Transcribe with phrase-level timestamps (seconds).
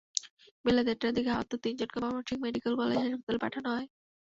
[0.65, 3.87] বেলা দেড়টার দিকে আহত তিনজনকে ময়মনসিংহ মেডিকেল কলেজ হাসপাতালে পাঠানো হয়।